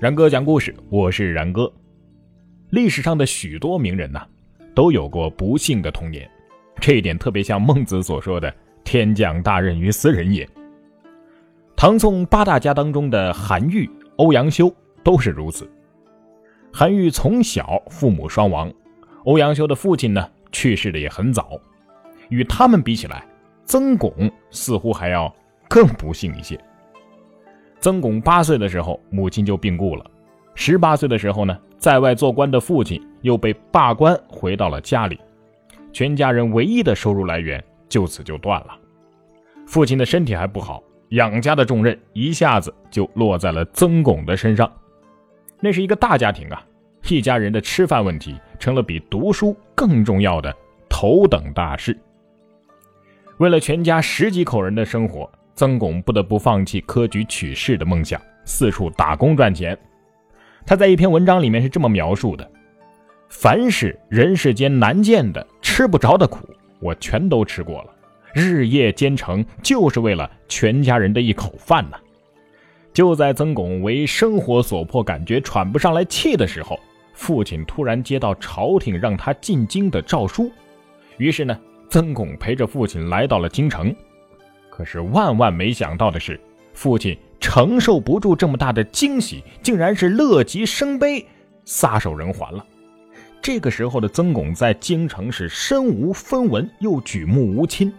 [0.00, 1.68] 然哥讲故事，我是然哥。
[2.70, 4.24] 历史上的许多名人呐，
[4.72, 6.30] 都有过不幸的童年，
[6.80, 8.54] 这一点特别像孟子所说的
[8.84, 10.48] “天降大任于斯人也”。
[11.74, 14.72] 唐宋八大家当中的韩愈、欧阳修
[15.02, 15.68] 都是如此。
[16.72, 18.72] 韩愈从小父母双亡，
[19.24, 21.60] 欧阳修的父亲呢去世的也很早，
[22.28, 23.26] 与他们比起来，
[23.64, 25.34] 曾巩似乎还要
[25.68, 26.56] 更不幸一些。
[27.80, 30.04] 曾巩八岁的时候，母亲就病故了。
[30.54, 35.18] 十八岁的时候呢，在外做官的父亲又被罢官，回到了家里，
[35.92, 38.76] 全家人唯一的收入来源就此就断了。
[39.64, 44.70] 父亲的身体还不好，养家的重任一下子就落在了曾巩的身上。
[45.60, 46.60] 那是一个大家庭啊，
[47.08, 50.52] 一家人的吃饭问题成了比读书更重要的
[50.88, 51.96] 头等大事。
[53.36, 55.30] 为了全家十几口人的生活。
[55.58, 59.76] 曾巩不得不放弃科举取士的梦想，四处打工赚钱。
[60.64, 62.48] 他在一篇文章里面是这么描述的
[63.28, 66.48] ：“凡是人世间难见的、吃不着的苦，
[66.78, 67.88] 我全都吃过了。
[68.32, 71.98] 日夜兼程，就是为了全家人的一口饭呐。”
[72.94, 76.78] 就在曾巩为生活所迫，感觉喘不上来气的时候，
[77.14, 80.52] 父亲突然接到朝廷让他进京的诏书。
[81.16, 81.58] 于是呢，
[81.90, 83.92] 曾巩陪着父亲来到了京城。
[84.78, 86.38] 可是万万没想到的是，
[86.72, 91.26] 父亲承受不住这么大的惊喜，竟然是乐极生悲，
[91.64, 92.64] 撒手人寰了。
[93.42, 97.92] 这个时候的曾巩在京城是身无分文，又举目无亲，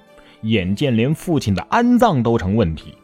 [0.44, 2.96] 眼见连父亲的安葬都成问题，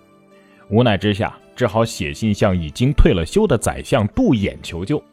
[0.69, 5.03] 无奈之下，只好写信向已经退了休的宰相杜衍求救。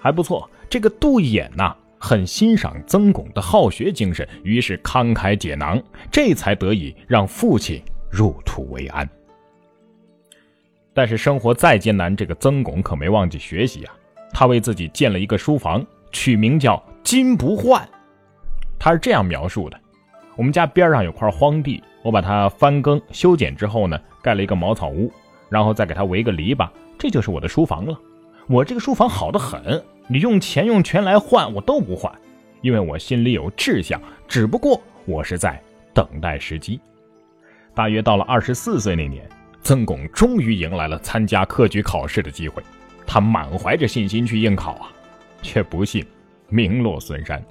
[0.00, 9.08] 还不错，这个杜衍呐，很欣赏曾巩的好学精神，于是慷慨解囊，这才得以让父亲入土为安。
[10.92, 13.94] 但是生活再艰难，这个曾巩可没忘记学习啊！
[14.34, 17.88] 他为自己建了一个书房，取名叫“金不换”。
[18.78, 19.80] 他是这样描述的：
[20.36, 25.10] 我们家边上有块荒地，我把它翻耕修剪之后呢，盖了一个茅草屋，
[25.48, 26.68] 然后再给它围个篱笆，
[26.98, 27.98] 这就是我的书房了。
[28.46, 29.82] 我这个书房好得很。
[30.06, 32.12] 你用钱用权来换，我都不换，
[32.60, 33.98] 因为我心里有志向。
[34.28, 35.58] 只不过我是在
[35.94, 36.78] 等待时机。
[37.74, 39.26] 大约到了二十四岁那年，
[39.62, 42.62] 曾巩终于迎来了参加科举考试的机会。
[43.06, 44.92] 他满怀着信心去应考啊，
[45.40, 46.04] 却不幸
[46.50, 47.42] 名落孙山。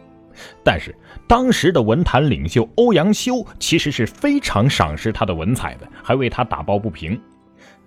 [0.63, 0.95] 但是
[1.27, 7.19] 当时的文坛领袖欧阳修其实是非常赏识他的文采的，还为他打抱不平。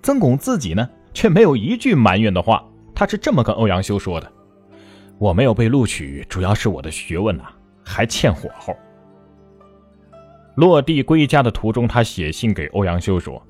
[0.02, 2.64] 曾巩自己呢，却没有一句埋怨的话。
[2.96, 4.32] 他是这么跟欧阳修说的。
[5.18, 7.44] 我没有被录取，主要是我的学问呐
[7.84, 8.74] 还欠火候。
[10.54, 13.46] 落地归家的途中，他写信给欧阳修说：“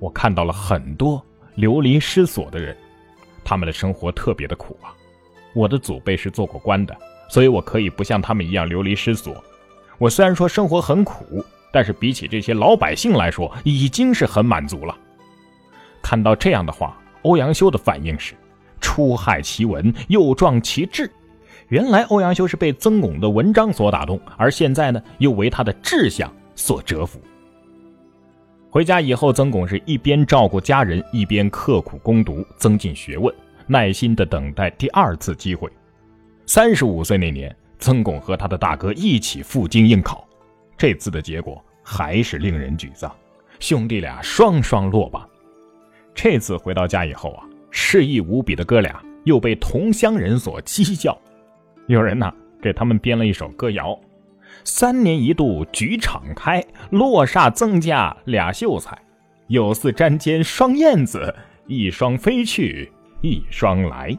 [0.00, 2.76] 我看到了很多流离失所的人，
[3.44, 4.92] 他们的生活特别的苦啊。
[5.54, 6.96] 我的祖辈是做过官的，
[7.28, 9.42] 所以我可以不像他们一样流离失所。
[9.98, 14.98] 我虽然说生活很苦，但是比起这些老百姓来说，已经是很满足了。”
[16.02, 18.34] 看到这样的话，欧阳修的反应是。
[18.82, 21.10] 出害其文，又壮其志。
[21.68, 27.18] 原来欧阳修是被曾巩的文章所打动，而现在呢，又为他的志向所折服。
[28.68, 33.34] 回家以后，曾巩是一边照顾家人，一边刻苦攻读，增进学问，
[33.66, 35.70] 耐心的等待第二次机会。
[36.44, 40.28] 三十五岁那年，曾巩和他的大哥一起赴京应考，
[40.76, 43.10] 这次的结果还是令人沮丧，
[43.60, 45.26] 兄弟俩双双落榜。
[46.14, 47.46] 这次回到家以后啊。
[47.74, 51.18] 失意无比的哥俩又被同乡人所讥笑，
[51.86, 53.98] 有人呢给他们编了一首歌谣
[54.62, 58.96] ：“三年一度举场开，落煞曾家俩秀才，
[59.46, 61.34] 有似瞻间双燕子，
[61.66, 64.16] 一双飞去一双来。”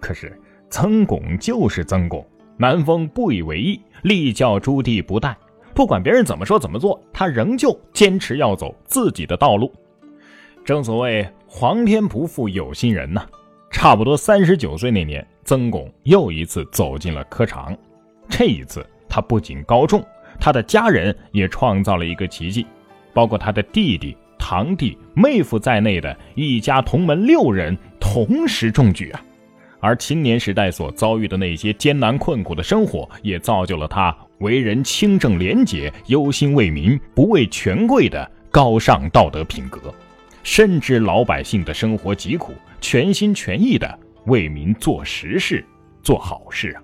[0.00, 0.40] 可是
[0.70, 2.26] 曾巩就是曾巩，
[2.56, 5.34] 南风不以为意，力教朱棣不怠。
[5.74, 9.70] 不管别人怎么说怎么做，他仍旧坚持要走自己的道路。
[10.64, 11.28] 正所谓。
[11.46, 13.22] 皇天不负有心人呐！
[13.70, 17.76] 差不多三十九岁那年，曾巩又一次走进了科场。
[18.28, 20.04] 这一次，他不仅高中，
[20.40, 22.66] 他的家人也创造了一个奇迹，
[23.14, 29.22] 包括他的弟弟、堂弟、妹夫在内的一家同门六人同时中举啊！
[29.78, 39.94] 而青年时代所遭遇的那些艰难困苦的生活，也造就了他为人清正廉洁、忧心为民、不畏权贵的高尚道德品格。
[40.46, 45.62] 深知老百姓的生活疾苦，全心全意的为民做实事、
[46.04, 46.82] 做好事啊！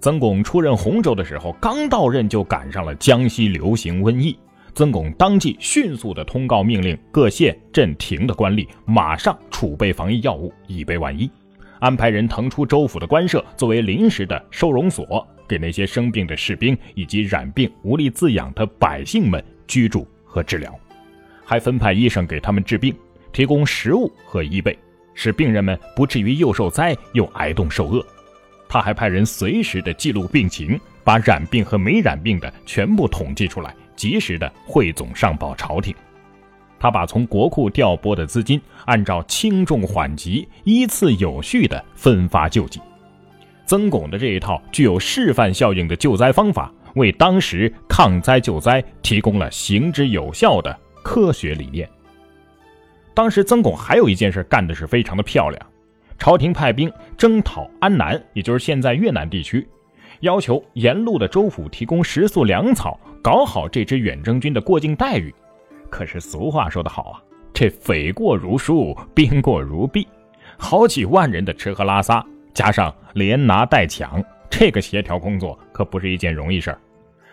[0.00, 4.36] 曾巩出任洪州的时候，刚到任就赶上了江西流行瘟疫，
[4.74, 9.38] 曾巩当即迅速的通告命令各县镇亭的官吏，马上。
[9.48, 11.30] 储备防疫药物，以备万一；
[11.78, 20.76] 安排人腾出州府的官舍作为临时的收容所，给那些生病的士兵以及染病无力自养的百姓们居住和治疗，
[21.44, 22.94] 还分派医生给他们治病，
[23.32, 24.78] 提供食物和衣被，
[25.14, 28.04] 使病人们不至于又受灾又挨冻受饿。
[28.68, 35.94] 他还派人随时的记录病情，把染病和没染病的全部统计出来，及时的汇总上报朝廷。
[36.80, 42.80] 他把从国库调拨的资金，按照轻重缓急依次有序的分发救济。
[43.66, 51.88] 曾巩的这一套具有示范效应的救灾方法，为当时抗灾救灾提供了行之有效的科学理念。
[53.14, 55.66] 当时曾巩还有一件事干的是非常的漂亮。
[56.18, 59.66] 朝廷派兵征讨安南，也就是现在越南地区，
[60.20, 65.34] 要求沿路的州府提供食宿粮草，搞好这支远征军的过境待遇。
[65.90, 67.22] 可是俗话说得好啊，
[67.52, 70.06] 这匪过如疏，兵过如壁，
[70.56, 72.24] 好几万人的吃喝拉撒，
[72.54, 76.78] 加上连拿带抢，这个协调工作可不是一件容易事儿。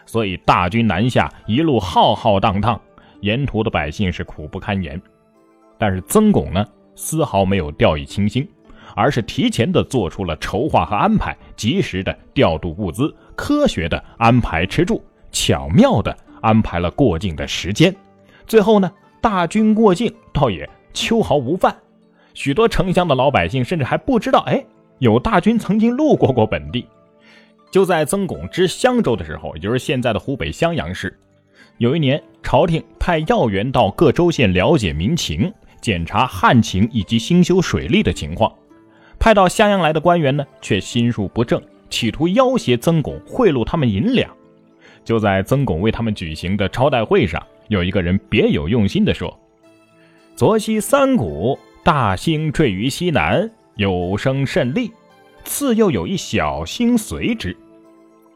[0.08, 2.82] 所以大军南下，一路浩浩荡荡，
[3.22, 5.02] 沿途的百姓是苦不堪言。
[5.78, 8.48] 但是曾巩呢，丝毫没有掉以轻心。
[8.96, 15.00] 而是提前的做出了筹划和安排，及时的调度物资，科学的安排吃住，
[15.32, 17.96] 巧妙的安排了过境的时间。
[18.48, 18.92] 最后呢，
[19.22, 21.74] 大军过境倒也秋毫无犯。
[22.34, 24.66] 许多城乡的老百姓甚至还不知道，哎，
[24.98, 26.88] 有大军曾经路过过本地。
[27.70, 31.16] 就在曾巩知襄州的时候，也就是现在的湖北襄阳市，
[31.80, 35.50] 有一年，朝廷派要员到各州县了解民情，
[35.80, 38.54] 检查旱情以及兴修水利的情况。
[39.18, 44.30] 派到襄阳来的官员呢，却心术不正，企图要挟曾巩贿赂他们银两。
[45.06, 49.40] 就在曾巩为他们举行的招待会上，有一个人别有用心地说
[50.36, 54.92] ：“昨夕三谷，大星坠于西南，有生甚利；
[55.46, 57.56] 次又有一小星随之。”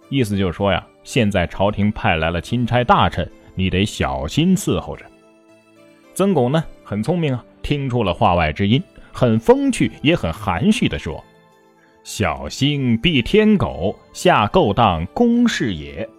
[0.08, 5.06] 意思就是说呀，现在朝廷派来了钦差大臣，你得小心伺候着。
[6.14, 8.82] 曾巩呢，很聪明啊，听出了话外之音。
[9.12, 11.24] 很风趣，也很含蓄地说
[12.04, 16.10] ：“小星避天狗，下勾当公事也。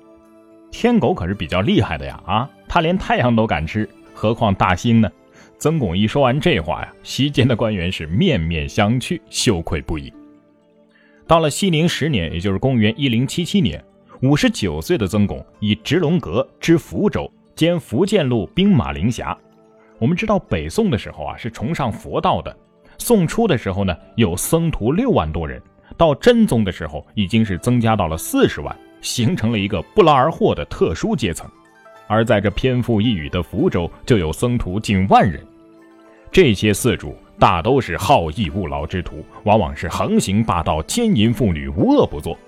[0.70, 5.10] 天狗可是比较厉害的呀，啊，他连太阳都敢吃，何况大星呢？”
[5.58, 10.12] 曾巩一说完这话呀，席间的官员是面面相觑，羞愧不已。
[11.26, 13.82] 到了熙宁十年，也就是公元一零七七年，
[14.20, 19.36] 五十九岁的曾巩以直龙阁知福州，兼福建路兵马陵辖。
[19.98, 22.56] 我们知道北宋的时候啊，是崇尚佛道的。
[22.96, 25.60] 宋初的时候呢，有僧徒六万多人；
[25.96, 31.50] 到真宗的时候，已经是增加到了四十万，形成了一个不劳而获的特殊阶层。
[32.06, 35.44] 而在这偏富一隅的福州，就有僧徒近万人。
[36.30, 42.38] 这些寺主大都是好逸恶劳之徒，往往是横行霸道、奸淫妇女，无恶不作。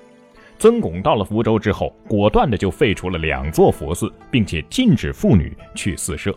[0.59, 6.37] 曾巩到了福州之后，果断的就废除了两座佛寺，并且禁止妇女去寺舍。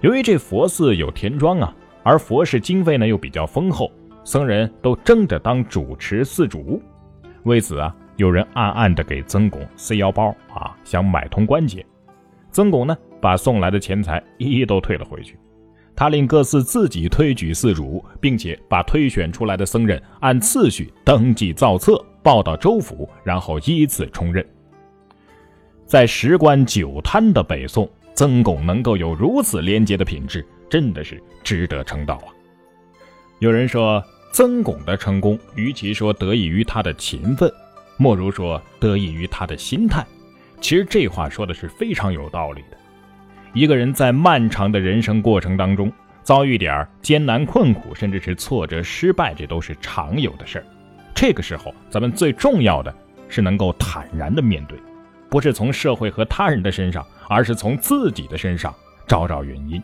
[0.00, 1.74] 由于这佛寺有田庄啊。
[2.06, 3.90] 而佛事经费呢又比较丰厚，
[4.24, 6.78] 僧人都争着当主持寺主。
[7.44, 11.82] 为此啊，有人暗暗的给曾巩塞腰包啊，想买通关节。
[12.50, 15.38] 曾巩呢，把送来的钱财一一都退了回去。
[15.96, 24.44] 他令各寺自己推举寺主，并且把推选出来的僧人按次序登记造册，报到州府，然后依次充任。
[25.86, 30.44] 在十官九贪的北宋，曾巩能够有如此廉洁的品质。
[30.70, 32.28] 真的是值得称道啊！
[33.38, 34.02] 有人说，
[34.32, 37.52] 曾巩的成功，与其说得益于他的勤奋，
[37.96, 40.04] 莫如说得益于他的心态。
[40.60, 42.76] 其实这话说的是非常有道理的。
[43.52, 45.92] 一个人在漫长的人生过程当中，
[46.24, 50.64] 遭遇点艰难困苦，甚至是挫折失败，这都是常有的事儿。
[51.14, 52.94] 这个时候，咱们最重要的
[53.28, 54.78] 是能够坦然的面对，
[55.30, 58.74] 不是从社会和他人的身上，而是从自己的身上
[59.06, 59.82] 找找原因。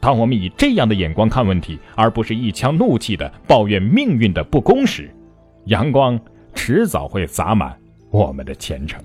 [0.00, 5.10] 当我们以这样的眼光看问题，而不是一腔怒气的抱怨命运的不公时，
[5.66, 6.20] 阳光
[6.54, 7.76] 迟早会洒满
[8.10, 9.02] 我们的前程。